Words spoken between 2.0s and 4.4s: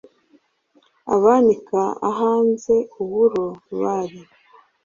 ahanze uburo bari